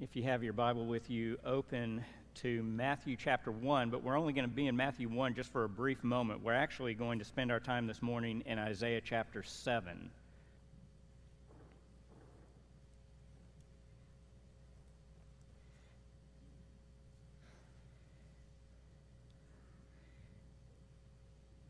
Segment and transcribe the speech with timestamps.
[0.00, 2.02] if you have your Bible with you, open
[2.36, 5.64] to Matthew chapter 1, but we're only going to be in Matthew 1 just for
[5.64, 6.42] a brief moment.
[6.42, 10.10] We're actually going to spend our time this morning in Isaiah chapter 7.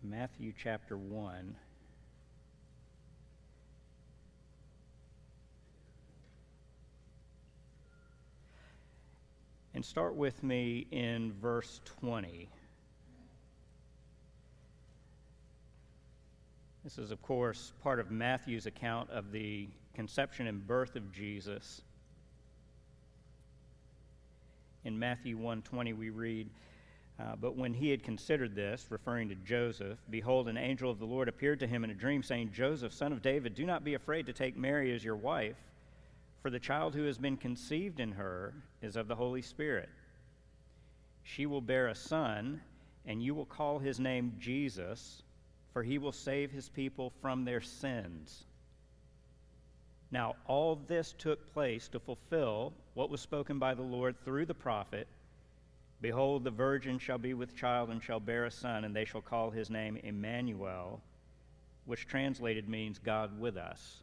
[0.04, 1.56] Matthew chapter 1.
[9.80, 12.50] And start with me in verse 20.
[16.84, 21.80] This is, of course, part of Matthew's account of the conception and birth of Jesus.
[24.84, 26.50] In Matthew 1:20 we read,
[27.18, 31.06] uh, but when he had considered this, referring to Joseph, behold, an angel of the
[31.06, 33.94] Lord appeared to him in a dream, saying, Joseph, son of David, do not be
[33.94, 35.56] afraid to take Mary as your wife,
[36.42, 39.88] for the child who has been conceived in her is of the Holy Spirit.
[41.22, 42.60] She will bear a son,
[43.06, 45.22] and you will call his name Jesus,
[45.72, 48.44] for he will save his people from their sins.
[50.10, 54.54] Now, all this took place to fulfill what was spoken by the Lord through the
[54.54, 55.06] prophet.
[56.00, 59.20] Behold, the virgin shall be with child and shall bear a son, and they shall
[59.20, 61.00] call his name Emmanuel,
[61.84, 64.02] which translated means God with us.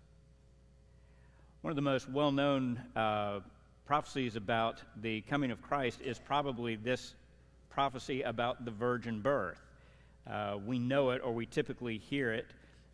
[1.61, 3.39] One of the most well known uh,
[3.85, 7.15] prophecies about the coming of Christ is probably this
[7.69, 9.59] prophecy about the virgin birth.
[10.29, 12.45] Uh, we know it, or we typically hear it,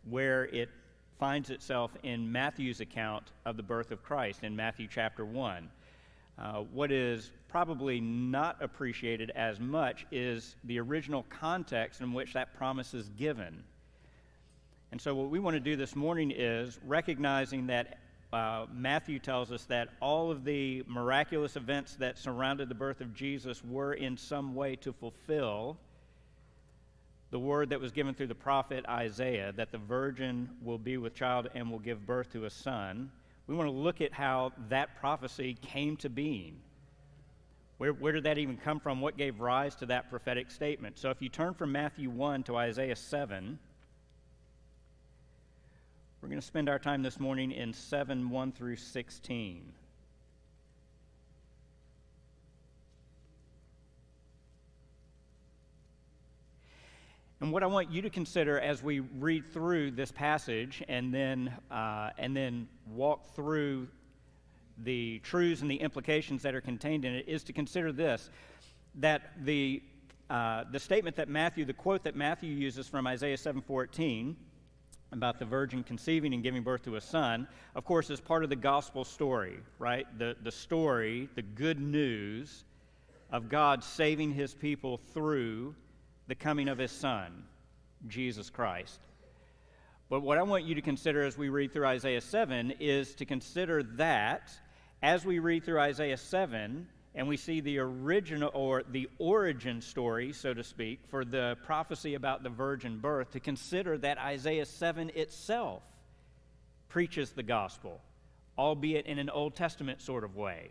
[0.08, 0.70] where it
[1.18, 5.68] finds itself in Matthew's account of the birth of Christ in Matthew chapter 1.
[6.38, 12.54] Uh, what is probably not appreciated as much is the original context in which that
[12.54, 13.62] promise is given.
[14.90, 17.98] And so, what we want to do this morning is recognizing that
[18.34, 23.14] uh, Matthew tells us that all of the miraculous events that surrounded the birth of
[23.14, 25.78] Jesus were in some way to fulfill
[27.30, 31.14] the word that was given through the prophet Isaiah that the virgin will be with
[31.14, 33.10] child and will give birth to a son.
[33.46, 36.56] We want to look at how that prophecy came to being.
[37.78, 39.00] Where, where did that even come from?
[39.00, 40.98] What gave rise to that prophetic statement?
[40.98, 43.58] So if you turn from Matthew 1 to Isaiah 7,
[46.24, 49.62] we're going to spend our time this morning in 7 1 through 16.
[57.42, 61.52] And what I want you to consider as we read through this passage and then,
[61.70, 63.86] uh, and then walk through
[64.82, 68.30] the truths and the implications that are contained in it is to consider this
[68.94, 69.82] that the,
[70.30, 74.36] uh, the statement that Matthew, the quote that Matthew uses from Isaiah 7:14
[75.14, 78.50] about the virgin conceiving and giving birth to a son, of course, is part of
[78.50, 80.06] the gospel story, right?
[80.18, 82.64] The, the story, the good news
[83.30, 85.74] of God saving his people through
[86.26, 87.44] the coming of his son,
[88.08, 89.00] Jesus Christ.
[90.10, 93.24] But what I want you to consider as we read through Isaiah 7 is to
[93.24, 94.50] consider that
[95.02, 100.32] as we read through Isaiah 7, and we see the original or the origin story,
[100.32, 105.10] so to speak, for the prophecy about the virgin birth, to consider that Isaiah 7
[105.10, 105.82] itself
[106.88, 108.00] preaches the gospel,
[108.58, 110.70] albeit in an Old Testament sort of way,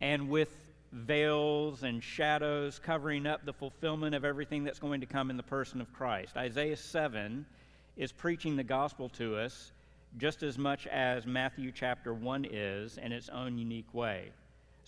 [0.00, 0.54] and with
[0.92, 5.42] veils and shadows covering up the fulfillment of everything that's going to come in the
[5.42, 6.36] person of Christ.
[6.36, 7.44] Isaiah 7
[7.98, 9.72] is preaching the gospel to us
[10.16, 14.30] just as much as Matthew chapter 1 is in its own unique way.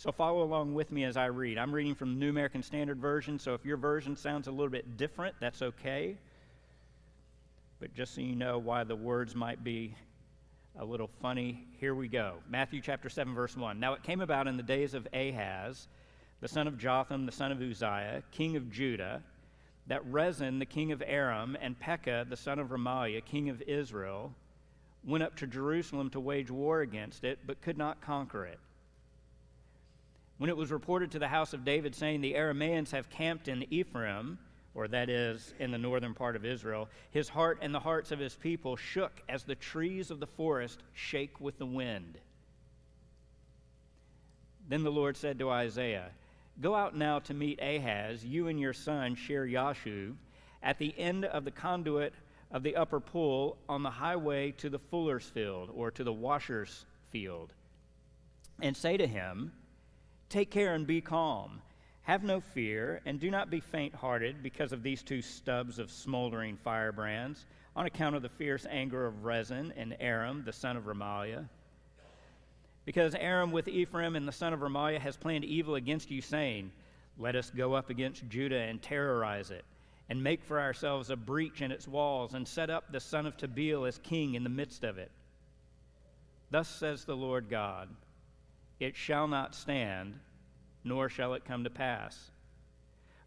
[0.01, 1.59] So follow along with me as I read.
[1.59, 4.71] I'm reading from the New American Standard Version, so if your version sounds a little
[4.71, 6.17] bit different, that's okay.
[7.81, 9.95] But just so you know why the words might be
[10.79, 12.37] a little funny, here we go.
[12.49, 13.79] Matthew chapter 7, verse 1.
[13.79, 15.87] Now it came about in the days of Ahaz,
[16.41, 19.23] the son of Jotham, the son of Uzziah, king of Judah,
[19.87, 24.33] that Rezin, the king of Aram, and Pekah, the son of Remaliah, king of Israel,
[25.05, 28.59] went up to Jerusalem to wage war against it, but could not conquer it.
[30.41, 33.67] When it was reported to the house of David, saying, The Arameans have camped in
[33.71, 34.39] Ephraim,
[34.75, 38.19] or that is, in the northern part of Israel, his heart and the hearts of
[38.19, 42.17] his people shook as the trees of the forest shake with the wind.
[44.67, 46.09] Then the Lord said to Isaiah,
[46.59, 50.15] Go out now to meet Ahaz, you and your son Shear-Jashub,
[50.63, 52.15] at the end of the conduit
[52.51, 56.87] of the upper pool on the highway to the fuller's field, or to the washer's
[57.11, 57.53] field,
[58.63, 59.53] and say to him,
[60.31, 61.61] Take care and be calm.
[62.03, 65.91] Have no fear, and do not be faint hearted because of these two stubs of
[65.91, 70.85] smoldering firebrands, on account of the fierce anger of Rezin and Aram, the son of
[70.85, 71.49] Remaliah.
[72.85, 76.71] Because Aram with Ephraim and the son of Remaliah has planned evil against you, saying,
[77.19, 79.65] Let us go up against Judah and terrorize it,
[80.09, 83.37] and make for ourselves a breach in its walls, and set up the son of
[83.37, 85.11] Tabeel as king in the midst of it.
[86.53, 87.89] Thus says the Lord God
[88.81, 90.19] It shall not stand,
[90.83, 92.31] nor shall it come to pass.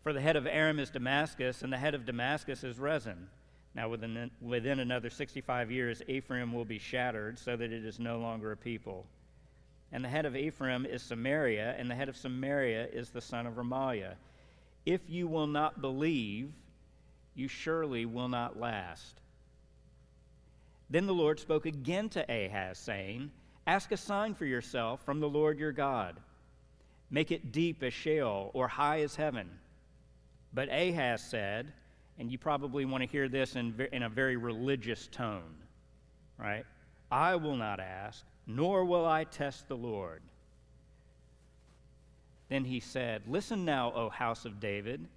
[0.02, 3.30] For the head of Aram is Damascus, and the head of Damascus is Rezin.
[3.76, 8.20] Now, within, within another 65 years, Ephraim will be shattered, so that it is no
[8.20, 9.06] longer a people.
[9.92, 13.46] And the head of Ephraim is Samaria, and the head of Samaria is the son
[13.46, 14.16] of Remaliah.
[14.86, 16.52] If you will not believe,
[17.36, 19.22] you surely will not last.
[20.90, 23.32] Then the Lord spoke again to Ahaz, saying,
[23.66, 26.20] Ask a sign for yourself from the Lord your God.
[27.10, 29.50] Make it deep as Sheol or high as heaven.
[30.54, 31.72] But Ahaz said,
[32.20, 35.56] and you probably want to hear this in, in a very religious tone,
[36.38, 36.66] right?
[37.12, 40.22] I will not ask, nor will I test the Lord.
[42.50, 45.08] Then he said, Listen now, O house of David.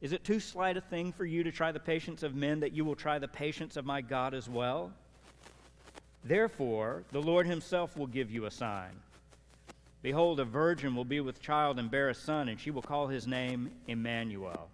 [0.00, 2.72] Is it too slight a thing for you to try the patience of men that
[2.72, 4.92] you will try the patience of my God as well?
[6.24, 8.92] Therefore, the Lord himself will give you a sign.
[10.02, 13.08] Behold, a virgin will be with child and bear a son, and she will call
[13.08, 14.68] his name Emmanuel.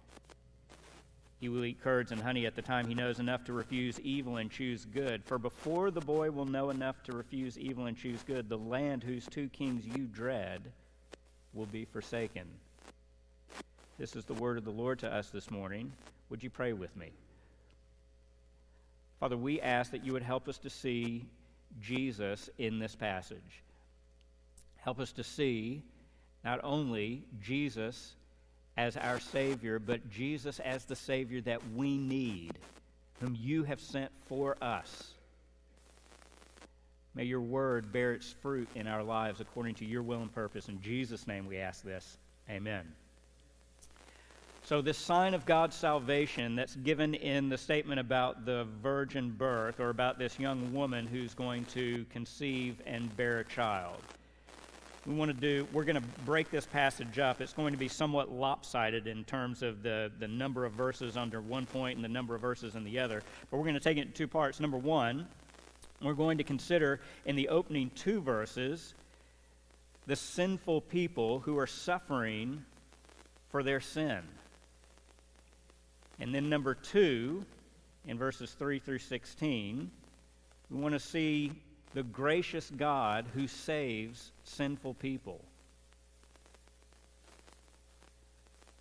[1.39, 4.37] He will eat curds and honey at the time he knows enough to refuse evil
[4.37, 5.23] and choose good.
[5.23, 9.03] For before the boy will know enough to refuse evil and choose good, the land
[9.03, 10.61] whose two kings you dread
[11.53, 12.47] will be forsaken.
[13.99, 15.91] This is the word of the Lord to us this morning.
[16.29, 17.11] Would you pray with me?
[19.19, 21.25] Father, we ask that you would help us to see
[21.81, 23.63] Jesus in this passage.
[24.77, 25.83] Help us to see
[26.43, 28.15] not only Jesus
[28.77, 32.53] as our Savior, but Jesus as the Savior that we need,
[33.19, 35.13] whom you have sent for us.
[37.15, 40.69] May your word bear its fruit in our lives according to your will and purpose.
[40.69, 42.19] In Jesus' name we ask this.
[42.47, 42.85] Amen.
[44.67, 49.79] So, this sign of God's salvation that's given in the statement about the virgin birth,
[49.79, 53.95] or about this young woman who's going to conceive and bear a child
[55.07, 57.39] we want to do, we're going to break this passage up.
[57.39, 61.39] It's going to be somewhat lopsided in terms of the, the number of verses under
[61.39, 63.23] one point and the number of verses in the other.
[63.49, 64.59] But we're going to take it in two parts.
[64.59, 65.25] Number one,
[66.01, 68.95] we're going to consider in the opening two verses
[70.07, 72.65] the sinful people who are suffering
[73.49, 74.19] for their sin.
[76.19, 77.45] And then number two,
[78.05, 79.91] in verses 3 through 16,
[80.69, 81.51] we want to see
[81.93, 85.43] the gracious God who saves sinful people.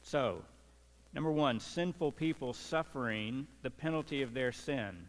[0.03, 0.43] So,
[1.13, 5.09] number one, sinful people suffering the penalty of their sin.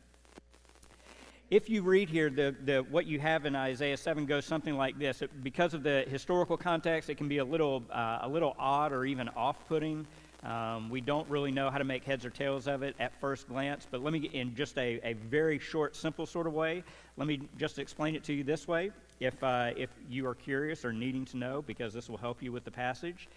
[1.50, 5.00] If you read here, the, the, what you have in Isaiah 7 goes something like
[5.00, 5.22] this.
[5.22, 8.92] It, because of the historical context, it can be a little, uh, a little odd
[8.92, 10.06] or even off putting.
[10.44, 13.48] Um, we don't really know how to make heads or tails of it at first
[13.48, 16.84] glance, but let me, in just a, a very short, simple sort of way,
[17.18, 20.86] let me just explain it to you this way, if, uh, if you are curious
[20.86, 23.28] or needing to know, because this will help you with the passage.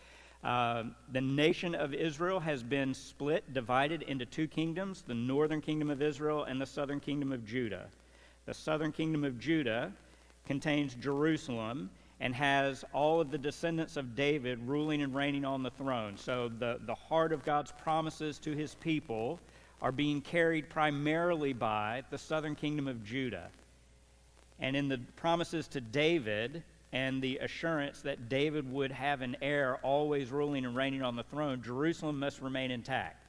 [0.44, 5.90] Uh, the nation of Israel has been split, divided into two kingdoms the northern kingdom
[5.90, 7.86] of Israel and the southern kingdom of Judah.
[8.46, 9.92] The southern kingdom of Judah
[10.46, 11.90] contains Jerusalem
[12.20, 16.16] and has all of the descendants of David ruling and reigning on the throne.
[16.16, 19.40] So the, the heart of God's promises to his people
[19.80, 23.48] are being carried primarily by the southern kingdom of Judah.
[24.58, 26.62] And in the promises to David
[26.92, 31.22] and the assurance that David would have an heir always ruling and reigning on the
[31.22, 33.19] throne, Jerusalem must remain intact.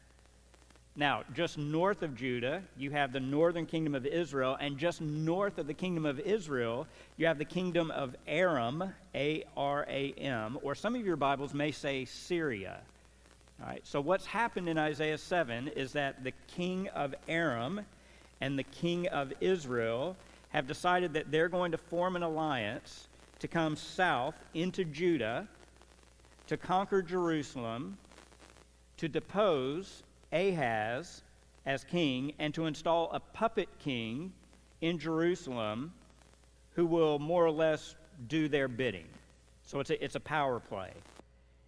[0.96, 5.58] Now, just north of Judah, you have the northern kingdom of Israel, and just north
[5.58, 10.60] of the kingdom of Israel, you have the kingdom of Aram, A R A M,
[10.62, 12.82] or some of your Bibles may say Syria.
[13.62, 17.82] All right, so what's happened in Isaiah 7 is that the king of Aram
[18.42, 20.18] and the king of Israel
[20.50, 23.08] have decided that they're going to form an alliance
[23.40, 25.48] to come south into Judah,
[26.48, 27.98] to conquer Jerusalem,
[28.98, 31.24] to depose Ahaz
[31.66, 34.34] as king, and to install a puppet king
[34.82, 35.94] in Jerusalem
[36.72, 37.96] who will more or less
[38.28, 39.08] do their bidding.
[39.64, 40.92] So it's a, it's a power play.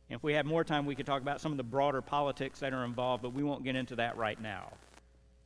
[0.09, 2.59] And if we had more time, we could talk about some of the broader politics
[2.59, 4.71] that are involved, but we won't get into that right now.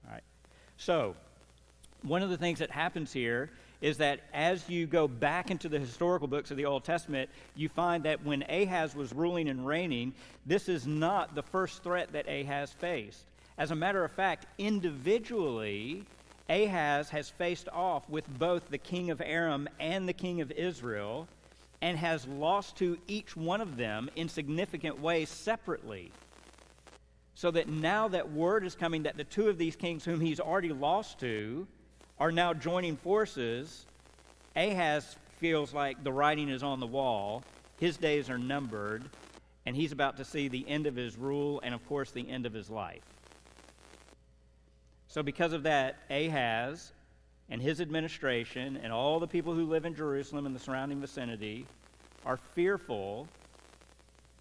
[0.05, 0.23] All right.
[0.77, 1.15] So,
[2.03, 5.79] one of the things that happens here is that as you go back into the
[5.79, 10.13] historical books of the Old Testament, you find that when Ahaz was ruling and reigning,
[10.45, 13.25] this is not the first threat that Ahaz faced.
[13.57, 16.03] As a matter of fact, individually,
[16.49, 21.27] Ahaz has faced off with both the king of Aram and the king of Israel,
[21.81, 26.11] and has lost to each one of them in significant ways separately.
[27.35, 30.39] So that now that word is coming that the two of these kings, whom he's
[30.39, 31.67] already lost to,
[32.19, 33.85] are now joining forces,
[34.55, 37.43] Ahaz feels like the writing is on the wall,
[37.79, 39.03] his days are numbered,
[39.65, 42.45] and he's about to see the end of his rule and, of course, the end
[42.45, 43.03] of his life.
[45.07, 46.91] So, because of that, Ahaz
[47.49, 51.65] and his administration and all the people who live in Jerusalem and the surrounding vicinity
[52.25, 53.27] are fearful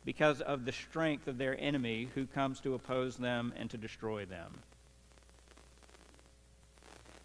[0.04, 4.25] because of the strength of their enemy who comes to oppose them and to destroy
[4.25, 4.52] them.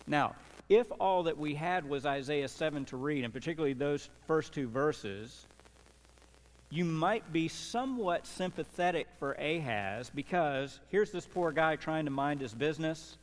[0.07, 0.35] Now,
[0.69, 4.67] if all that we had was Isaiah 7 to read, and particularly those first two
[4.67, 5.45] verses,
[6.69, 12.39] you might be somewhat sympathetic for Ahaz because here's this poor guy trying to mind
[12.39, 13.17] his business,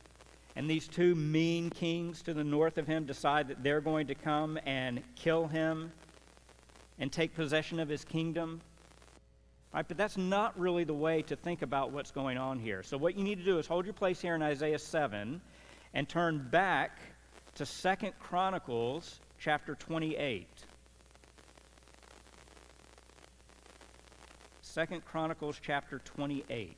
[0.55, 4.15] and these two mean kings to the north of him decide that they're going to
[4.15, 5.91] come and kill him
[6.99, 8.61] and take possession of his kingdom.
[9.73, 12.81] Right, but that's not really the way to think about what's going on here.
[12.81, 15.39] So, what you need to do is hold your place here in Isaiah 7
[15.93, 16.99] and turn back
[17.55, 20.47] to Second Chronicles chapter 28.
[24.61, 26.77] Second Chronicles chapter 28.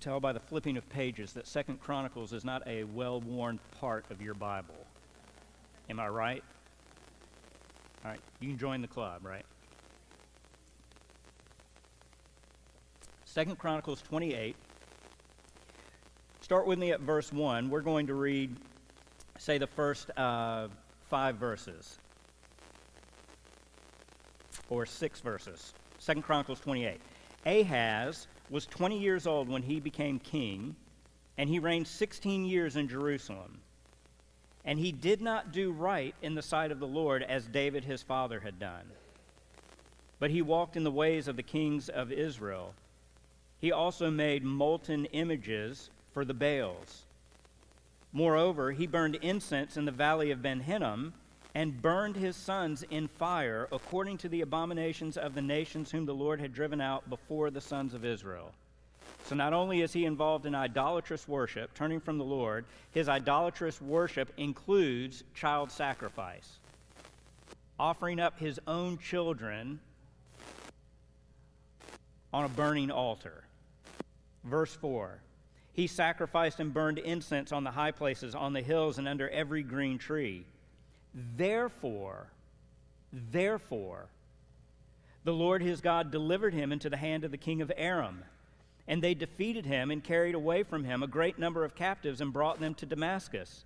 [0.00, 4.22] Tell by the flipping of pages that Second Chronicles is not a well-worn part of
[4.22, 4.86] your Bible.
[5.88, 6.42] Am I right?
[8.04, 9.44] All right, you can join the club, right?
[13.24, 14.56] Second Chronicles 28.
[16.40, 17.70] Start with me at verse 1.
[17.70, 18.56] We're going to read,
[19.38, 20.68] say, the first uh,
[21.08, 21.98] five verses.
[24.68, 25.74] Or six verses.
[25.98, 27.00] Second Chronicles 28.
[27.46, 30.74] Ahaz was 20 years old when he became king,
[31.38, 33.60] and he reigned 16 years in Jerusalem.
[34.64, 38.02] And he did not do right in the sight of the Lord as David his
[38.02, 38.84] father had done.
[40.18, 42.74] But he walked in the ways of the kings of Israel.
[43.58, 47.04] He also made molten images for the Baals.
[48.12, 51.14] Moreover, he burned incense in the valley of Ben Hinnom
[51.54, 56.14] and burned his sons in fire according to the abominations of the nations whom the
[56.14, 58.52] Lord had driven out before the sons of Israel.
[59.24, 63.80] So not only is he involved in idolatrous worship, turning from the Lord, his idolatrous
[63.80, 66.58] worship includes child sacrifice,
[67.78, 69.80] offering up his own children
[72.32, 73.44] on a burning altar.
[74.44, 75.20] Verse 4
[75.72, 79.62] He sacrificed and burned incense on the high places, on the hills, and under every
[79.62, 80.44] green tree.
[81.14, 82.28] Therefore,
[83.12, 84.06] therefore,
[85.24, 88.24] the Lord his God delivered him into the hand of the king of Aram.
[88.88, 92.32] And they defeated him and carried away from him a great number of captives and
[92.32, 93.64] brought them to Damascus.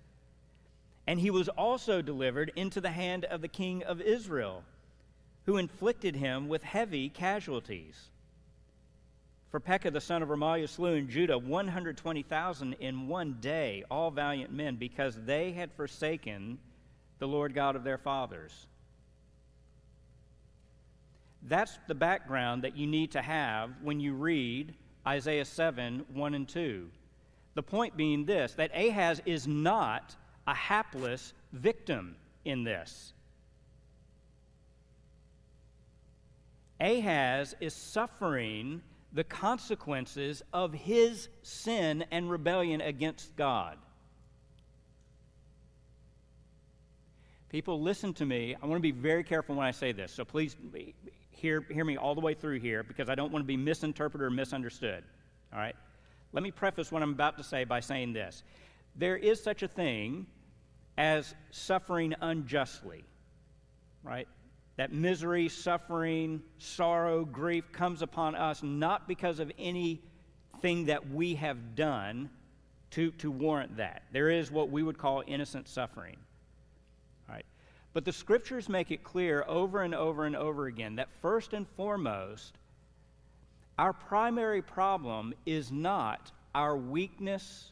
[1.07, 4.63] And he was also delivered into the hand of the king of Israel,
[5.45, 8.09] who inflicted him with heavy casualties.
[9.49, 14.51] For Pekah the son of Remaliah slew in Judah 120,000 in one day, all valiant
[14.51, 16.57] men, because they had forsaken
[17.19, 18.67] the Lord God of their fathers.
[21.47, 24.73] That's the background that you need to have when you read
[25.07, 26.89] Isaiah 7 1 and 2.
[27.53, 30.15] The point being this that Ahaz is not
[30.47, 33.13] a hapless victim in this.
[36.79, 38.81] Ahaz is suffering
[39.13, 43.77] the consequences of his sin and rebellion against God.
[47.49, 48.55] People, listen to me.
[48.61, 50.11] I want to be very careful when I say this.
[50.11, 50.55] So please
[51.29, 54.25] hear, hear me all the way through here because I don't want to be misinterpreted
[54.25, 55.03] or misunderstood.
[55.53, 55.75] All right?
[56.33, 58.43] Let me preface what I'm about to say by saying this
[58.95, 60.25] there is such a thing
[60.97, 63.03] as suffering unjustly,
[64.03, 64.27] right?
[64.77, 71.75] That misery, suffering, sorrow, grief comes upon us not because of anything that we have
[71.75, 72.29] done
[72.91, 74.03] to, to warrant that.
[74.11, 76.17] There is what we would call innocent suffering.
[77.95, 81.65] But the scriptures make it clear over and over and over again that first and
[81.77, 82.53] foremost,
[83.79, 87.71] our primary problem is not our weakness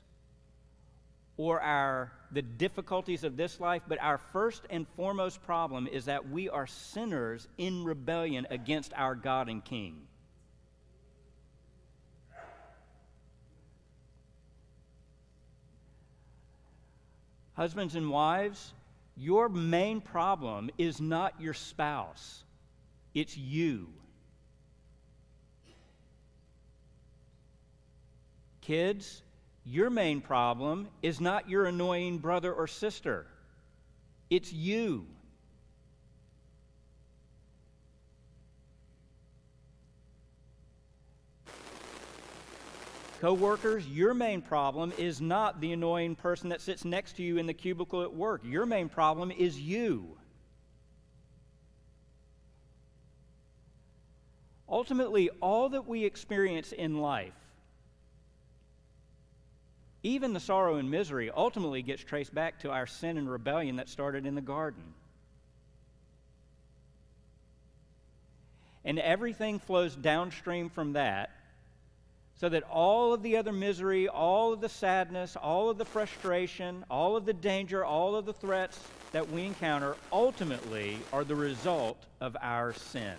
[1.35, 6.29] or our the difficulties of this life, but our first and foremost problem is that
[6.29, 10.07] we are sinners in rebellion against our God and King.
[17.55, 18.73] Husbands and wives,
[19.15, 22.43] your main problem is not your spouse,
[23.13, 23.89] it's you.
[28.62, 29.22] Kids,
[29.65, 33.27] your main problem is not your annoying brother or sister,
[34.29, 35.05] it's you.
[43.23, 47.45] Co-workers, your main problem is not the annoying person that sits next to you in
[47.45, 48.41] the cubicle at work.
[48.43, 50.17] Your main problem is you.
[54.67, 57.31] Ultimately, all that we experience in life,
[60.03, 63.87] even the sorrow and misery, ultimately gets traced back to our sin and rebellion that
[63.87, 64.83] started in the garden.
[68.83, 71.29] And everything flows downstream from that
[72.43, 76.83] so that all of the other misery, all of the sadness, all of the frustration,
[76.91, 78.77] all of the danger, all of the threats
[79.13, 83.15] that we encounter ultimately are the result of our sin.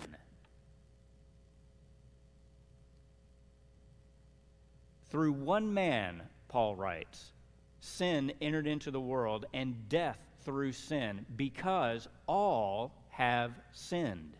[5.09, 7.31] Through one man, Paul writes,
[7.79, 14.37] sin entered into the world and death through sin because all have sinned.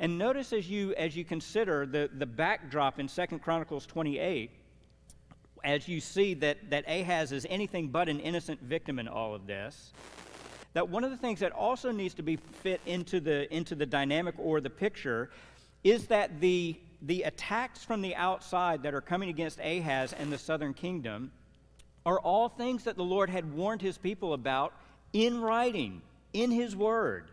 [0.00, 4.50] And notice as you, as you consider the, the backdrop in 2 Chronicles 28,
[5.62, 9.46] as you see that, that Ahaz is anything but an innocent victim in all of
[9.46, 9.92] this,
[10.72, 13.84] that one of the things that also needs to be fit into the, into the
[13.84, 15.28] dynamic or the picture
[15.84, 20.38] is that the, the attacks from the outside that are coming against Ahaz and the
[20.38, 21.30] southern kingdom
[22.06, 24.72] are all things that the Lord had warned his people about
[25.12, 26.00] in writing,
[26.32, 27.26] in his word.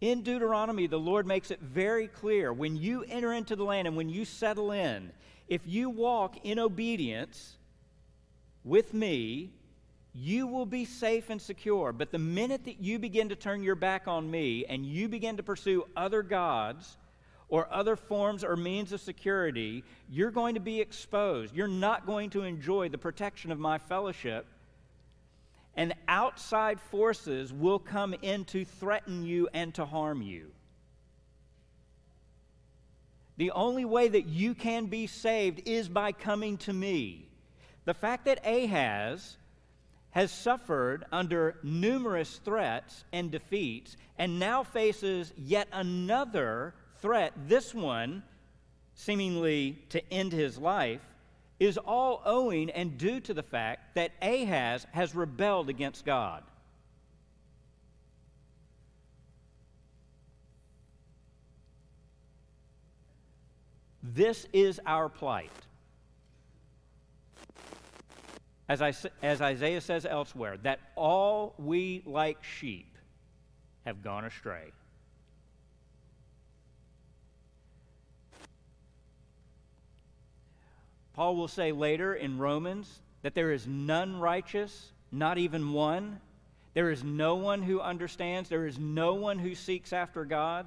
[0.00, 3.96] In Deuteronomy, the Lord makes it very clear when you enter into the land and
[3.96, 5.12] when you settle in,
[5.48, 7.58] if you walk in obedience
[8.64, 9.50] with me,
[10.14, 11.92] you will be safe and secure.
[11.92, 15.36] But the minute that you begin to turn your back on me and you begin
[15.36, 16.96] to pursue other gods
[17.48, 21.54] or other forms or means of security, you're going to be exposed.
[21.54, 24.46] You're not going to enjoy the protection of my fellowship
[25.76, 30.50] and outside forces will come in to threaten you and to harm you.
[33.36, 37.28] The only way that you can be saved is by coming to me.
[37.86, 39.38] The fact that Ahaz
[40.10, 48.22] has suffered under numerous threats and defeats and now faces yet another threat, this one
[48.94, 51.00] seemingly to end his life,
[51.60, 56.42] is all owing and due to the fact that Ahaz has rebelled against God.
[64.02, 65.52] This is our plight.
[68.68, 72.96] As, I, as Isaiah says elsewhere, that all we like sheep
[73.84, 74.72] have gone astray.
[81.20, 86.18] Paul will say later in Romans that there is none righteous, not even one.
[86.72, 90.64] There is no one who understands, there is no one who seeks after God.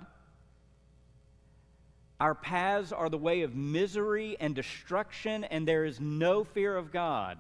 [2.20, 6.92] Our paths are the way of misery and destruction, and there is no fear of
[6.92, 7.40] God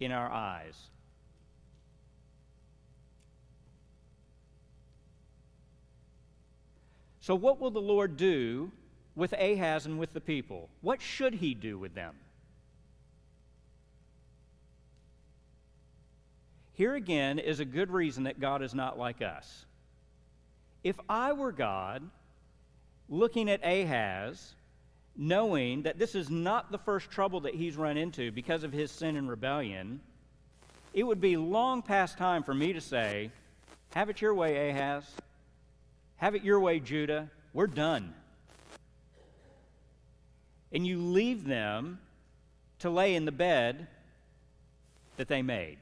[0.00, 0.74] in our eyes.
[7.20, 8.72] So, what will the Lord do
[9.14, 10.68] with Ahaz and with the people?
[10.80, 12.16] What should he do with them?
[16.74, 19.64] Here again is a good reason that God is not like us.
[20.82, 22.02] If I were God,
[23.08, 24.54] looking at Ahaz,
[25.16, 28.90] knowing that this is not the first trouble that he's run into because of his
[28.90, 30.00] sin and rebellion,
[30.92, 33.30] it would be long past time for me to say,
[33.94, 35.04] Have it your way, Ahaz.
[36.16, 37.30] Have it your way, Judah.
[37.52, 38.14] We're done.
[40.72, 42.00] And you leave them
[42.80, 43.86] to lay in the bed
[45.16, 45.78] that they made.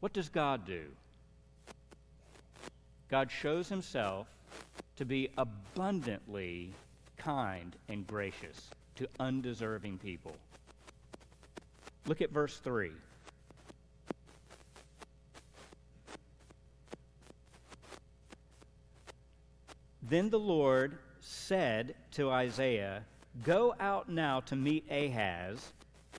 [0.00, 0.84] What does God do?
[3.08, 4.26] God shows himself
[4.96, 6.72] to be abundantly
[7.18, 10.36] kind and gracious to undeserving people.
[12.06, 12.92] Look at verse 3.
[20.02, 23.04] Then the Lord said to Isaiah,
[23.44, 25.72] Go out now to meet Ahaz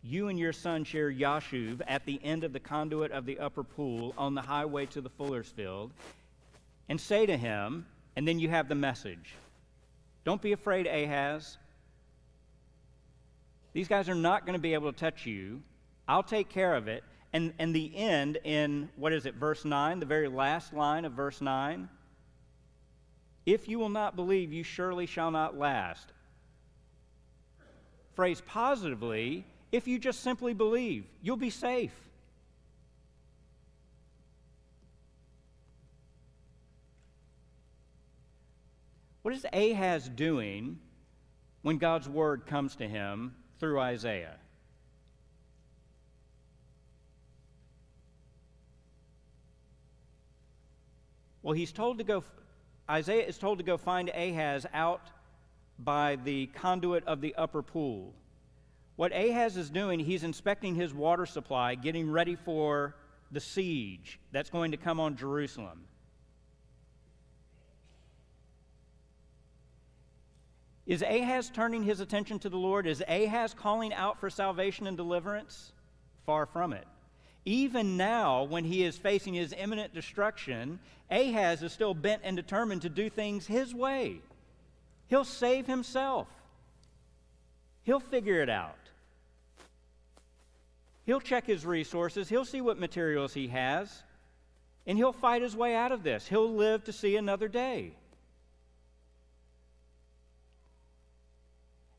[0.04, 4.14] you and your son Shear-Jashub at the end of the conduit of the upper pool
[4.18, 5.92] on the highway to the fuller's field,
[6.90, 7.86] and say to him,
[8.16, 9.36] and then you have the message
[10.24, 11.58] Don't be afraid, Ahaz.
[13.74, 15.62] These guys are not going to be able to touch you.
[16.08, 17.04] I'll take care of it.
[17.34, 21.14] And, and the end in, what is it, verse 9, the very last line of
[21.14, 21.88] verse 9?
[23.46, 26.12] If you will not believe, you surely shall not last.
[28.14, 31.94] Phrase positively, if you just simply believe, you'll be safe.
[39.22, 40.80] What is Ahaz doing
[41.62, 44.36] when God's word comes to him through Isaiah?
[51.44, 52.24] Well, he's told to go,
[52.90, 55.02] Isaiah is told to go find Ahaz out
[55.80, 58.14] by the conduit of the upper pool.
[59.02, 62.96] What Ahaz is doing, he's inspecting his water supply, getting ready for
[63.32, 65.86] the siege that's going to come on Jerusalem.
[70.86, 72.86] Is Ahaz turning his attention to the Lord?
[72.86, 75.72] Is Ahaz calling out for salvation and deliverance?
[76.28, 76.86] Far from it.
[77.44, 80.78] Even now, when he is facing his imminent destruction,
[81.10, 84.22] Ahaz is still bent and determined to do things his way.
[85.08, 86.28] He'll save himself,
[87.82, 88.76] he'll figure it out.
[91.12, 94.04] He'll check his resources, he'll see what materials he has,
[94.88, 96.26] and he'll fight his way out of this.
[96.26, 97.98] He'll live to see another day.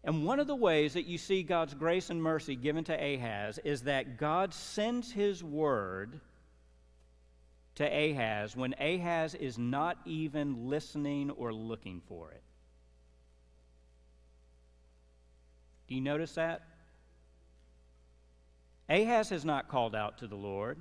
[0.03, 3.59] And one of the ways that you see God's grace and mercy given to Ahaz
[3.59, 6.19] is that God sends his word
[7.75, 12.43] to Ahaz when Ahaz is not even listening or looking for it.
[15.87, 16.63] Do you notice that?
[18.89, 20.79] Ahaz has not called out to the Lord.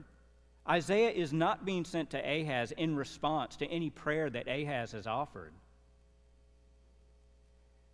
[0.67, 5.07] Isaiah is not being sent to Ahaz in response to any prayer that Ahaz has
[5.07, 5.53] offered.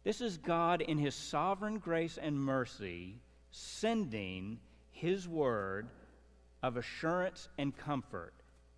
[0.04, 3.20] This is God, in His sovereign grace and mercy,
[3.52, 4.60] sending
[4.92, 5.90] His word
[6.64, 8.34] of assurance and comfort,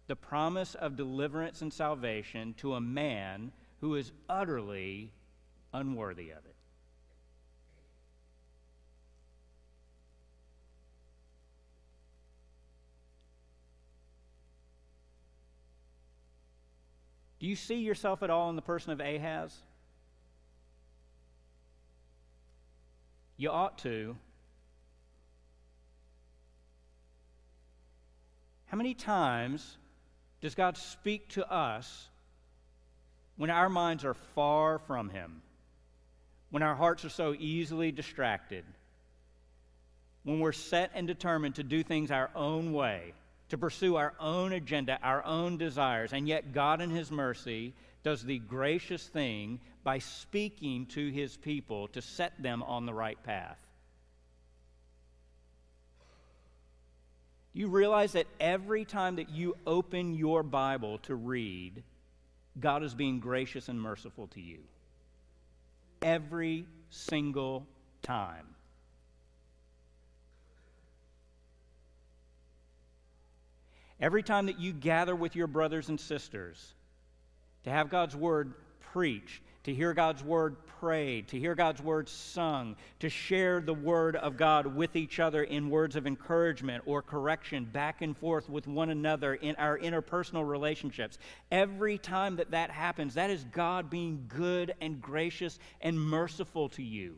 [0.08, 5.12] the promise of deliverance and salvation to a man who is utterly
[5.74, 6.56] unworthy of it.
[17.40, 19.56] Do you see yourself at all in the person of Ahaz?
[23.38, 24.18] You ought to.
[28.66, 29.78] How many times
[30.42, 32.10] does God speak to us
[33.38, 35.42] when our minds are far from Him?
[36.52, 38.66] When our hearts are so easily distracted?
[40.24, 43.14] When we're set and determined to do things our own way,
[43.50, 48.24] to pursue our own agenda, our own desires, and yet God, in His mercy, does
[48.24, 53.60] the gracious thing by speaking to his people to set them on the right path.
[57.54, 61.84] You realize that every time that you open your Bible to read,
[62.60, 64.60] God is being gracious and merciful to you?
[66.02, 67.66] Every single
[68.02, 68.46] time.
[74.00, 76.74] Every time that you gather with your brothers and sisters,
[77.64, 82.78] to have God's word preached, to hear God's word prayed, to hear God's word sung,
[83.00, 87.66] to share the word of God with each other in words of encouragement or correction
[87.66, 91.18] back and forth with one another in our interpersonal relationships.
[91.52, 96.84] Every time that that happens, that is God being good and gracious and merciful to
[96.84, 97.18] you.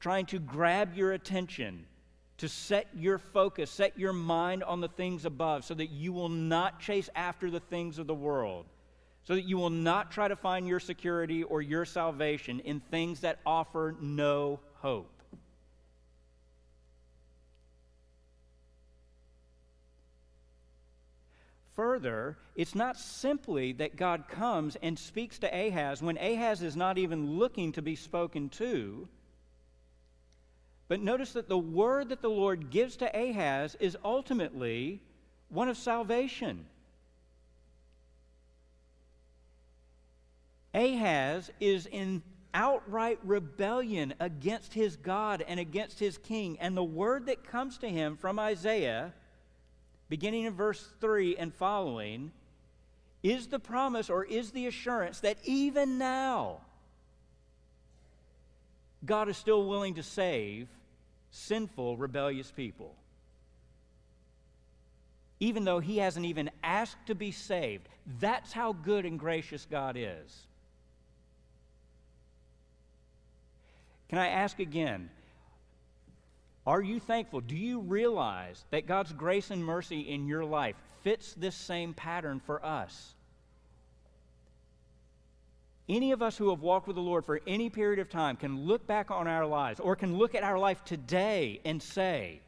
[0.00, 1.86] Trying to grab your attention
[2.40, 6.30] to set your focus, set your mind on the things above, so that you will
[6.30, 8.64] not chase after the things of the world,
[9.24, 13.20] so that you will not try to find your security or your salvation in things
[13.20, 15.22] that offer no hope.
[21.76, 26.96] Further, it's not simply that God comes and speaks to Ahaz when Ahaz is not
[26.96, 29.08] even looking to be spoken to
[30.90, 35.00] but notice that the word that the Lord gives to Ahaz is ultimately
[35.48, 36.66] one of salvation.
[40.74, 46.58] Ahaz is in outright rebellion against his God and against his king.
[46.58, 49.14] And the word that comes to him from Isaiah,
[50.08, 52.32] beginning in verse 3 and following,
[53.22, 56.62] is the promise or is the assurance that even now,
[59.06, 60.66] God is still willing to save
[61.30, 62.94] sinful, rebellious people.
[65.38, 67.88] Even though he hasn't even asked to be saved,
[68.18, 70.46] that's how good and gracious God is.
[74.08, 75.08] Can I ask again?
[76.66, 77.40] Are you thankful?
[77.40, 82.40] Do you realize that God's grace and mercy in your life fits this same pattern
[82.44, 83.14] for us?
[85.90, 88.60] Any of us who have walked with the Lord for any period of time can
[88.60, 92.42] look back on our lives or can look at our life today and say,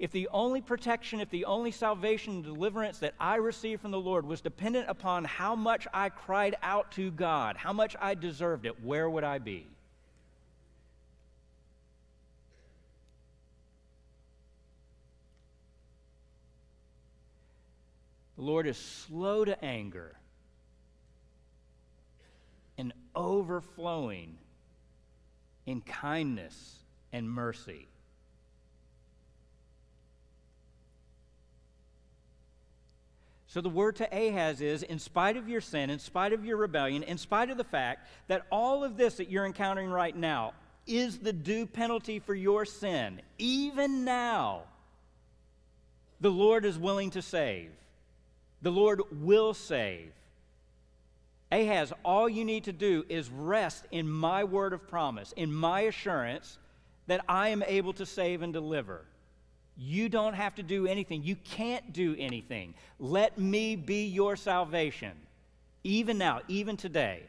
[0.00, 4.00] if the only protection, if the only salvation and deliverance that I received from the
[4.00, 8.66] Lord was dependent upon how much I cried out to God, how much I deserved
[8.66, 9.68] it, where would I be?
[18.34, 20.16] The Lord is slow to anger
[23.14, 24.36] overflowing
[25.66, 26.76] in kindness
[27.12, 27.88] and mercy.
[33.46, 36.56] So the word to Ahaz is in spite of your sin, in spite of your
[36.56, 40.54] rebellion, in spite of the fact that all of this that you're encountering right now
[40.86, 44.62] is the due penalty for your sin, even now,
[46.20, 47.70] the Lord is willing to save.
[48.62, 50.12] The Lord will save.
[51.52, 55.82] Ahaz, all you need to do is rest in my word of promise, in my
[55.82, 56.58] assurance
[57.08, 59.04] that I am able to save and deliver.
[59.76, 61.22] You don't have to do anything.
[61.22, 62.74] You can't do anything.
[62.98, 65.12] Let me be your salvation,
[65.84, 67.24] even now, even today.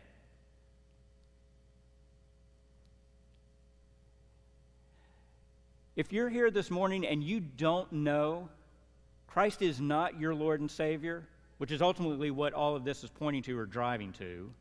[5.97, 8.47] If you're here this morning and you don't know
[9.27, 13.09] Christ is not your Lord and Savior, which is ultimately what all of this is
[13.09, 14.51] pointing to or driving to,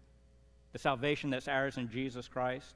[0.72, 2.74] the salvation that's ours in Jesus Christ,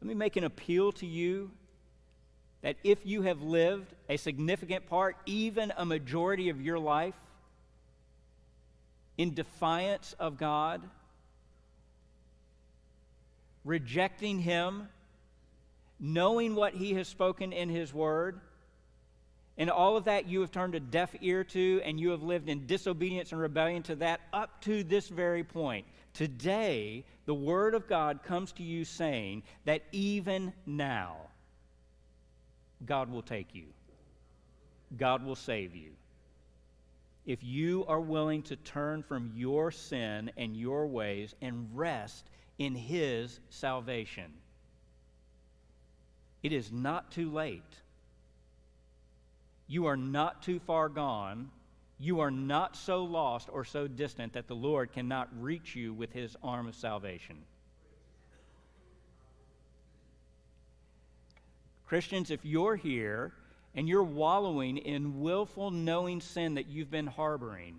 [0.00, 1.50] let me make an appeal to you
[2.62, 7.14] that if you have lived a significant part, even a majority of your life,
[9.18, 10.82] in defiance of God,
[13.64, 14.88] rejecting Him,
[16.00, 18.40] knowing what He has spoken in His Word,
[19.58, 22.48] and all of that you have turned a deaf ear to, and you have lived
[22.48, 25.86] in disobedience and rebellion to that up to this very point.
[26.14, 31.16] Today, the Word of God comes to you saying that even now,
[32.84, 33.66] God will take you.
[34.96, 35.92] God will save you.
[37.24, 42.74] If you are willing to turn from your sin and your ways and rest in
[42.74, 44.32] His salvation,
[46.42, 47.81] it is not too late.
[49.66, 51.50] You are not too far gone.
[51.98, 56.12] You are not so lost or so distant that the Lord cannot reach you with
[56.12, 57.38] His arm of salvation.
[61.86, 63.32] Christians, if you're here
[63.74, 67.76] and you're wallowing in willful, knowing sin that you've been harboring,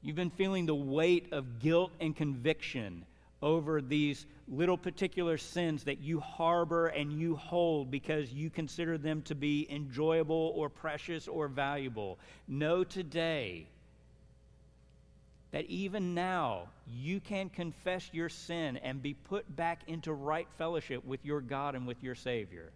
[0.00, 3.04] you've been feeling the weight of guilt and conviction
[3.42, 9.22] over these little particular sins that you harbor and you hold because you consider them
[9.22, 12.18] to be enjoyable or precious or valuable.
[12.46, 13.66] Know today
[15.52, 21.02] that even now you can confess your sin and be put back into right fellowship
[21.06, 22.72] with your God and with your Savior.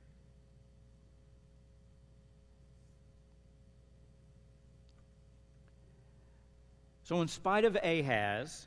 [7.05, 8.67] So, in spite of Ahaz,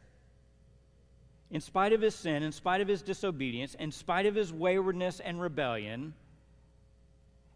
[1.51, 5.19] in spite of his sin, in spite of his disobedience, in spite of his waywardness
[5.19, 6.13] and rebellion,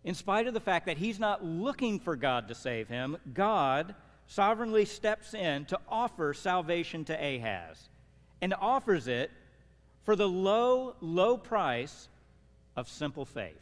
[0.03, 3.95] in spite of the fact that he's not looking for God to save him, God
[4.27, 7.89] sovereignly steps in to offer salvation to Ahaz
[8.41, 9.31] and offers it
[10.03, 12.09] for the low, low price
[12.75, 13.55] of simple faith.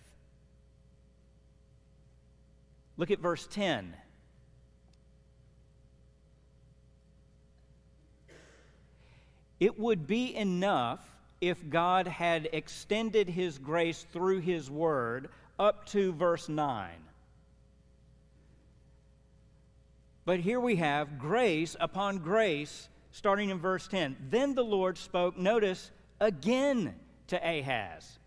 [2.97, 3.93] Look at verse 10.
[9.61, 10.99] It would be enough
[11.39, 16.89] if God had extended his grace through his word up to verse 9.
[20.25, 24.17] But here we have grace upon grace, starting in verse 10.
[24.31, 26.95] Then the Lord spoke, notice, again
[27.27, 28.17] to Ahaz.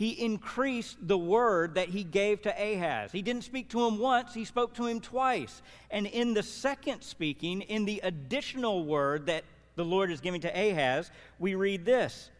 [0.00, 3.12] He increased the word that he gave to Ahaz.
[3.12, 5.60] He didn't speak to him once, he spoke to him twice.
[5.90, 9.44] And in the second speaking, in the additional word that
[9.76, 12.30] the Lord is giving to Ahaz, we read this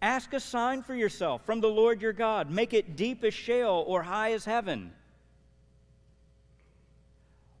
[0.00, 3.82] Ask a sign for yourself from the Lord your God, make it deep as Sheol
[3.88, 4.92] or high as heaven.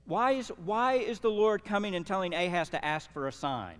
[0.04, 3.78] Why is, why is the Lord coming and telling Ahaz to ask for a sign?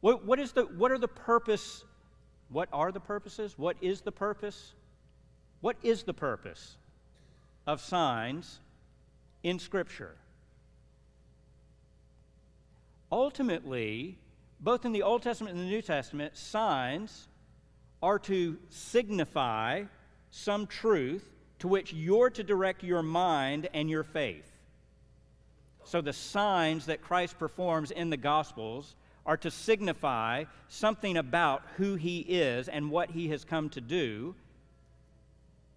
[0.00, 1.84] What, what, is the, what are the purpose?
[2.52, 3.54] What are the purposes?
[3.56, 4.74] What is the purpose?
[5.60, 6.76] What is the purpose
[7.66, 8.60] of signs
[9.42, 10.16] in Scripture.
[13.10, 14.18] Ultimately,
[14.60, 17.28] both in the Old Testament and the New Testament, signs
[18.02, 19.84] are to signify
[20.30, 24.50] some truth to which you're to direct your mind and your faith.
[25.84, 31.94] So the signs that Christ performs in the Gospels are to signify something about who
[31.94, 34.34] he is and what he has come to do,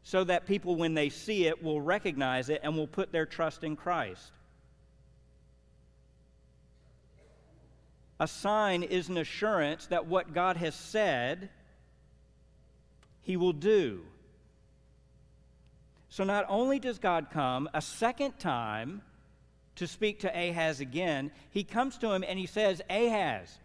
[0.04, 3.64] so that people, when they see it, will recognize it and will put their trust
[3.64, 4.32] in Christ.
[8.20, 11.50] A sign is an assurance that what God has said,
[13.22, 14.02] he will do.
[16.10, 19.02] So not only does God come a second time
[19.76, 23.58] to speak to Ahaz again, he comes to him and he says, Ahaz,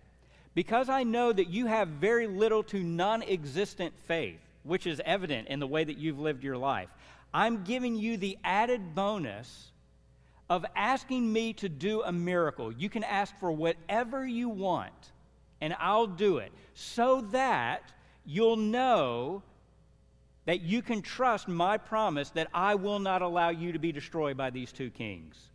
[0.54, 5.48] because I know that you have very little to non existent faith, which is evident
[5.48, 6.88] in the way that you've lived your life,
[7.32, 9.70] I'm giving you the added bonus
[10.48, 12.72] of asking me to do a miracle.
[12.72, 15.12] You can ask for whatever you want,
[15.60, 17.92] and I'll do it, so that
[18.26, 19.44] you'll know
[20.46, 24.36] that you can trust my promise that I will not allow you to be destroyed
[24.36, 25.49] by these two kings.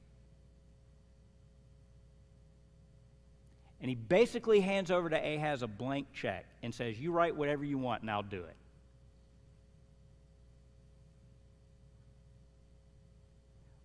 [3.86, 7.63] And he basically hands over to Ahaz a blank check and says, You write whatever
[7.63, 8.56] you want, and I'll do it.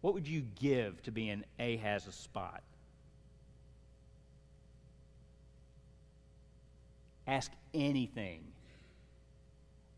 [0.00, 2.62] What would you give to be in Ahaz's spot?
[7.26, 8.40] Ask anything,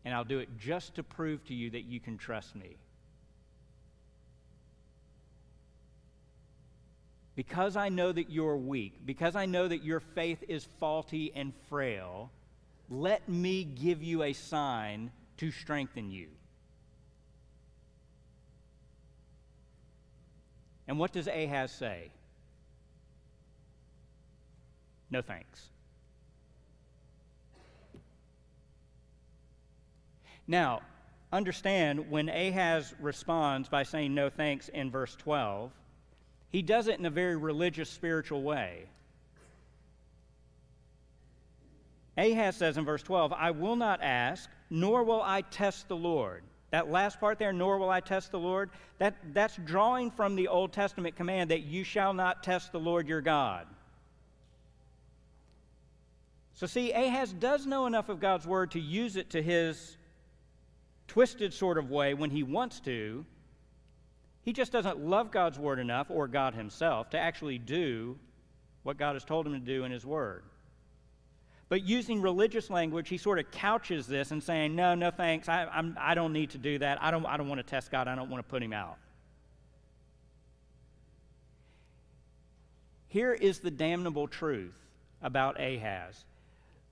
[0.03, 2.75] and I'll do it just to prove to you that you can trust me.
[7.35, 11.53] Because I know that you're weak, because I know that your faith is faulty and
[11.69, 12.31] frail,
[12.89, 16.27] let me give you a sign to strengthen you.
[20.87, 22.11] And what does Ahaz say?
[25.09, 25.69] No thanks.
[30.45, 30.81] Now,
[31.31, 35.71] understand when Ahaz responds by saying no thanks in verse 12,
[36.53, 38.85] he does it in a very religious, spiritual way.
[42.15, 46.43] Ahaz says in verse 12, I will not ask, nor will I test the Lord.
[46.69, 50.47] That last part there, nor will I test the Lord, that, that's drawing from the
[50.47, 53.65] Old Testament command that you shall not test the Lord your God.
[56.53, 59.97] So, see, Ahaz does know enough of God's word to use it to his
[61.07, 63.25] twisted sort of way when he wants to,
[64.43, 68.17] he just doesn't love God's word enough, or God himself, to actually do
[68.83, 70.43] what God has told him to do in his word.
[71.69, 75.65] But using religious language, he sort of couches this and saying, No, no thanks, I,
[75.65, 77.01] I'm, I don't need to do that.
[77.01, 78.97] I don't, I don't want to test God, I don't want to put him out.
[83.07, 84.75] Here is the damnable truth
[85.21, 86.25] about Ahaz.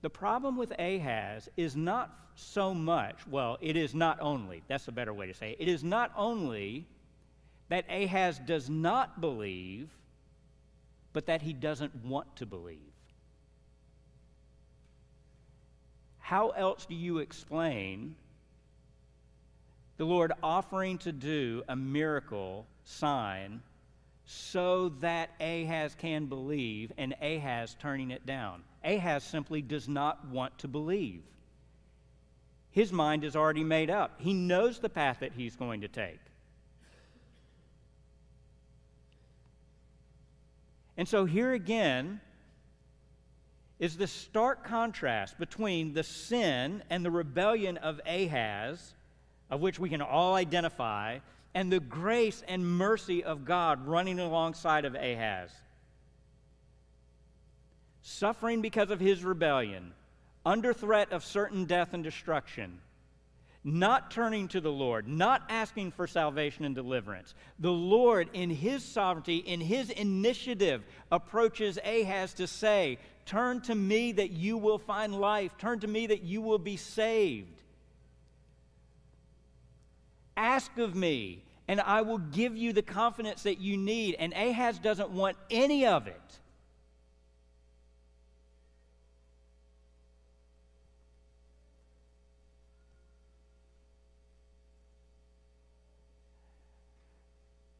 [0.00, 4.92] The problem with Ahaz is not so much, well, it is not only, that's a
[4.92, 6.86] better way to say it, it is not only
[7.72, 9.88] that Ahaz does not believe,
[11.14, 12.76] but that he doesn't want to believe.
[16.18, 18.14] How else do you explain
[19.96, 23.62] the Lord offering to do a miracle sign
[24.26, 28.64] so that Ahaz can believe and Ahaz turning it down?
[28.84, 31.22] Ahaz simply does not want to believe.
[32.70, 34.20] His mind is already made up.
[34.20, 36.20] He knows the path that he's going to take.
[40.96, 42.20] And so here again
[43.78, 48.94] is the stark contrast between the sin and the rebellion of Ahaz,
[49.50, 51.18] of which we can all identify,
[51.54, 55.50] and the grace and mercy of God running alongside of Ahaz.
[58.02, 59.92] Suffering because of his rebellion,
[60.44, 62.80] under threat of certain death and destruction
[63.64, 67.34] not turning to the Lord, not asking for salvation and deliverance.
[67.60, 70.82] The Lord, in His sovereignty, in His initiative,
[71.12, 76.08] approaches Ahaz to say, Turn to me that you will find life, turn to me
[76.08, 77.62] that you will be saved.
[80.36, 84.16] Ask of me, and I will give you the confidence that you need.
[84.18, 86.40] And Ahaz doesn't want any of it.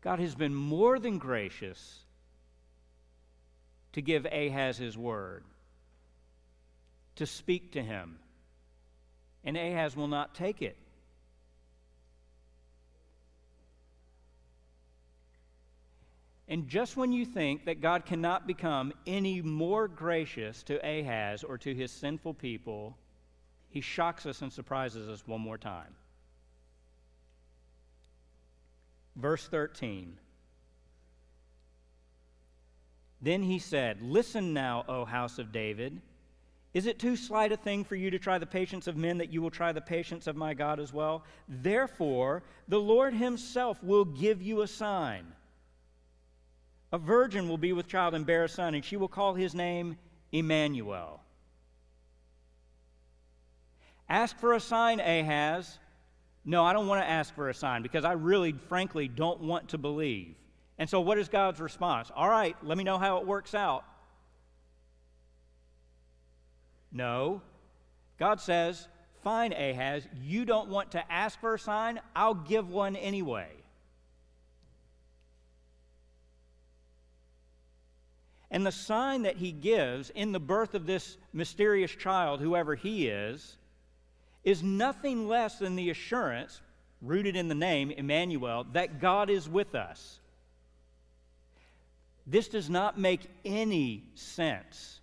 [0.03, 2.01] God has been more than gracious
[3.93, 5.45] to give Ahaz his word,
[7.17, 8.19] to speak to him.
[9.45, 10.77] And Ahaz will not take it.
[16.49, 21.57] And just when you think that God cannot become any more gracious to Ahaz or
[21.59, 22.99] to his sinful people,
[23.71, 25.95] he shocks us and surprises us one more time.
[29.17, 30.19] Verse 13.
[33.21, 36.01] Then he said, Listen now, O house of David.
[36.75, 39.31] Is it too slight a thing for you to try the patience of men that
[39.31, 41.25] you will try the patience of my God as well?
[41.47, 45.27] Therefore, the Lord himself will give you a sign.
[46.91, 49.55] A virgin will be with child and bear a son, and she will call his
[49.55, 49.99] name
[50.31, 51.21] Emmanuel.
[54.09, 55.79] Ask for a sign, Ahaz.
[56.45, 59.69] No, I don't want to ask for a sign because I really, frankly, don't want
[59.71, 60.35] to believe.
[60.79, 62.11] And so, what is God's response?
[62.15, 63.85] All right, let me know how it works out.
[66.91, 67.43] No.
[68.19, 68.89] God says,
[69.23, 73.49] Fine, Ahaz, you don't want to ask for a sign, I'll give one anyway.
[78.51, 83.07] And the sign that he gives in the birth of this mysterious child, whoever he
[83.07, 83.57] is,
[84.45, 86.61] is nothing less than the assurance,
[87.01, 90.21] rooted in the name Emmanuel, that God is with us.
[92.27, 95.01] This does not make any sense.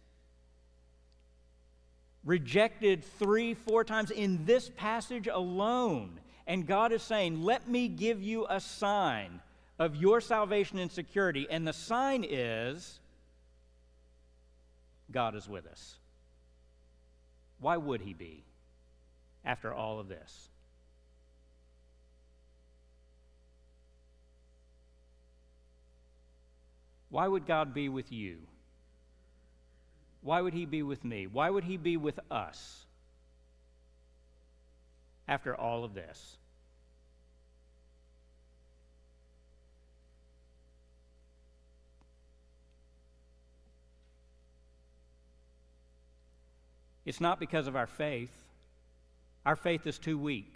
[2.24, 6.20] Rejected three, four times in this passage alone.
[6.48, 9.42] And God is saying, Let me give you a sign
[9.78, 11.48] of your salvation and security.
[11.50, 13.00] And the sign is
[15.12, 15.96] God is with us.
[17.60, 18.44] Why would he be?
[19.50, 20.47] After all of this?
[27.10, 28.38] Why would God be with you?
[30.22, 31.26] Why would He be with me?
[31.26, 32.86] Why would He be with us
[35.28, 36.38] after all of this?
[47.04, 48.49] It's not because of our faith.
[49.46, 50.54] Our faith is too weak.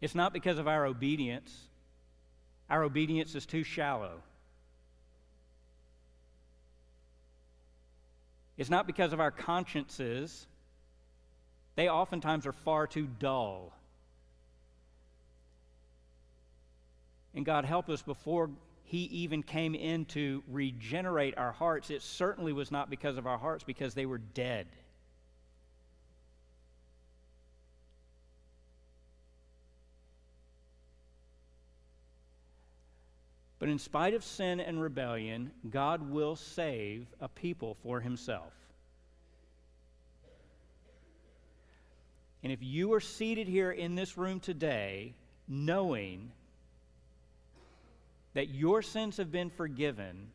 [0.00, 1.68] It's not because of our obedience.
[2.68, 4.22] Our obedience is too shallow.
[8.56, 10.46] It's not because of our consciences.
[11.76, 13.72] They oftentimes are far too dull.
[17.34, 18.50] And God help us before
[18.84, 21.90] He even came in to regenerate our hearts.
[21.90, 24.66] It certainly was not because of our hearts, because they were dead.
[33.66, 38.52] But in spite of sin and rebellion, God will save a people for himself.
[42.44, 45.14] And if you are seated here in this room today
[45.48, 46.30] knowing
[48.34, 50.28] that your sins have been forgiven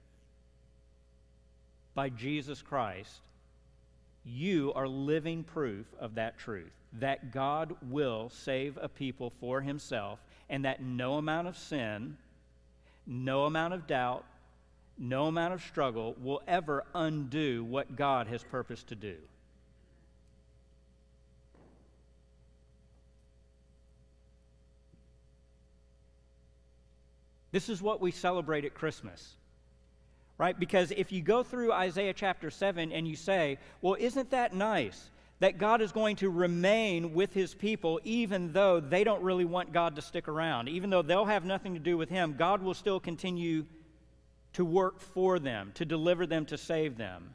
[1.96, 3.22] by Jesus Christ,
[4.26, 10.20] you are living proof of that truth that God will save a people for himself,
[10.50, 12.18] and that no amount of sin
[13.12, 14.24] no amount of doubt,
[14.98, 19.18] no amount of struggle will ever undo what God has purposed to do.
[27.52, 29.36] This is what we celebrate at Christmas.
[30.38, 30.58] Right?
[30.58, 35.10] Because if you go through Isaiah chapter 7 and you say, well, isn't that nice?
[35.42, 39.74] That God is going to remain with his people even though they don't really want
[39.74, 40.70] God to stick around.
[40.70, 43.66] Even though they'll have nothing to do with him, God will still continue
[44.54, 47.34] to work for them, to deliver them, to save them.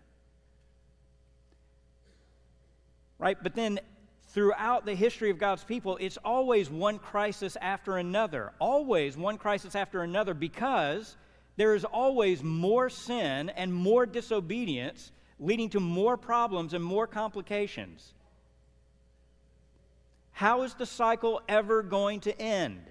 [3.19, 3.37] Right?
[3.43, 3.81] But then
[4.29, 8.53] throughout the history of God's people, it's always one crisis after another.
[8.61, 11.17] Always one crisis after another because
[11.57, 18.13] there is always more sin and more disobedience leading to more problems and more complications.
[20.33, 22.83] How is the cycle ever going to end?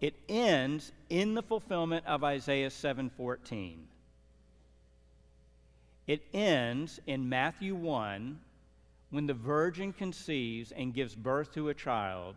[0.00, 3.86] It ends in the fulfillment of Isaiah 7:14.
[6.06, 8.38] It ends in Matthew 1
[9.10, 12.36] when the virgin conceives and gives birth to a child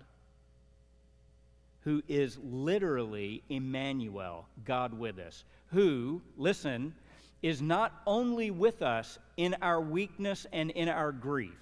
[1.87, 6.93] who is literally Emmanuel, God with us, who, listen,
[7.41, 11.55] is not only with us in our weakness and in our grief,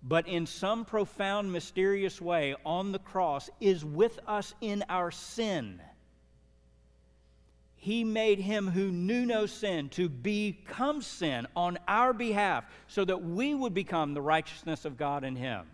[0.00, 5.80] but in some profound, mysterious way on the cross is with us in our sin.
[7.74, 13.24] He made him who knew no sin to become sin on our behalf so that
[13.24, 15.66] we would become the righteousness of God in him.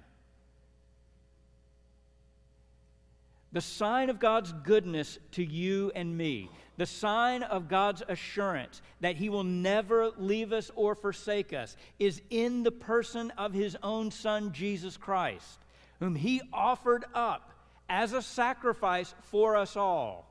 [3.53, 9.17] The sign of God's goodness to you and me, the sign of God's assurance that
[9.17, 14.11] He will never leave us or forsake us, is in the person of His own
[14.11, 15.59] Son, Jesus Christ,
[15.99, 17.53] whom He offered up
[17.89, 20.27] as a sacrifice for us all.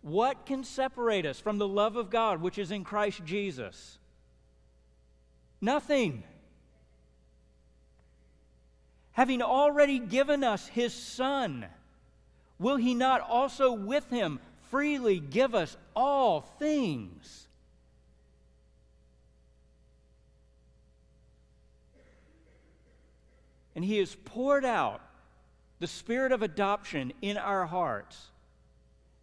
[0.00, 3.98] What can separate us from the love of God which is in Christ Jesus?
[5.60, 6.22] Nothing
[9.18, 11.66] having already given us his Son,
[12.56, 14.38] will he not also with him
[14.70, 17.48] freely give us all things?
[23.74, 25.00] And he has poured out
[25.80, 28.28] the spirit of adoption in our hearts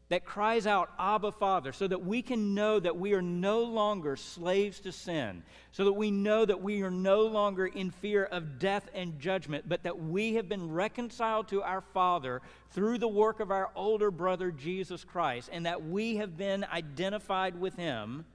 [0.10, 4.16] that cries out, Abba, Father, so that we can know that we are no longer
[4.16, 5.41] slaves to sin,
[5.72, 9.68] so that we know that we are no longer in fear of death and judgment,
[9.68, 14.12] but that we have been reconciled to our Father through the work of our older
[14.12, 18.26] brother, Jesus Christ, and that we have been identified with Him.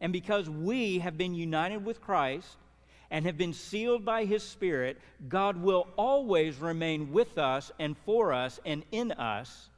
[0.00, 2.56] And because we have been united with Christ,
[3.08, 8.32] and have been sealed by His Spirit, God will always remain with us and for
[8.32, 9.68] us and in us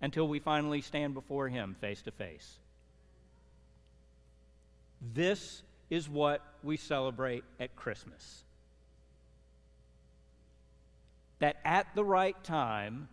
[0.00, 2.58] until we finally stand before Him face to face.
[5.12, 8.44] This is what we celebrate at Christmas.
[11.40, 13.08] That at the right time,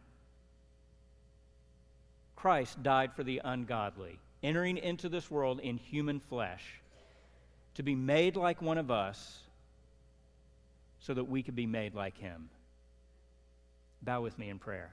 [2.36, 6.82] Christ died for the ungodly, entering into this world in human flesh
[7.76, 9.40] to be made like one of us
[11.00, 12.50] so that we could be made like him.
[14.02, 14.92] Bow with me in prayer.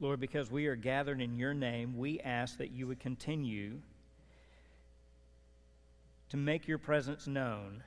[0.00, 3.80] Lord, because we are gathered in your name, we ask that you would continue
[6.30, 7.82] to make your presence known.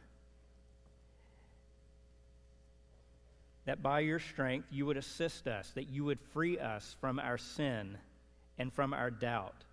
[3.65, 7.37] That by your strength you would assist us, that you would free us from our
[7.37, 7.97] sin
[8.59, 9.63] and from our doubt.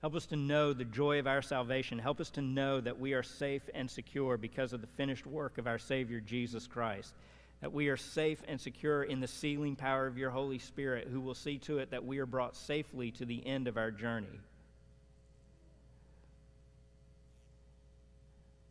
[0.00, 1.98] Help us to know the joy of our salvation.
[1.98, 5.58] Help us to know that we are safe and secure because of the finished work
[5.58, 7.14] of our Savior Jesus Christ
[7.62, 11.20] that we are safe and secure in the sealing power of your Holy Spirit, who
[11.20, 14.40] will see to it that we are brought safely to the end of our journey.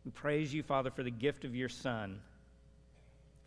[0.04, 2.20] We praise you, Father, for the gift of your Son,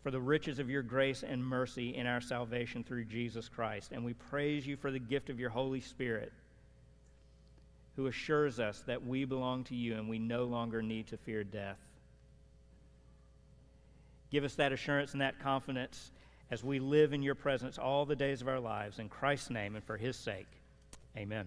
[0.02, 3.92] for the riches of your grace and mercy in our salvation through Jesus Christ.
[3.92, 6.32] And we praise you for the gift of your Holy Spirit,
[7.94, 11.44] who assures us that we belong to you and we no longer need to fear
[11.44, 11.78] death.
[14.36, 16.12] Give us that assurance and that confidence
[16.50, 18.98] as we live in your presence all the days of our lives.
[18.98, 20.46] In Christ's name and for his sake,
[21.16, 21.44] amen.